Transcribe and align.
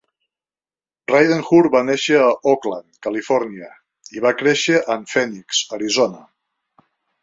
Ridenhour 1.11 1.69
va 1.75 1.81
nàixer 1.91 2.23
en 2.29 2.49
Oakland, 2.53 2.89
Califòrnia, 3.09 3.71
i 4.19 4.27
va 4.27 4.35
créixer 4.43 4.85
en 4.99 5.09
Phoenix, 5.17 5.65
Arizona. 5.81 6.31